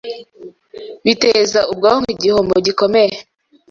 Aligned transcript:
biteza 1.05 1.59
ubwonko 1.71 2.07
igihombo 2.15 2.55
gikomeye 2.65 3.15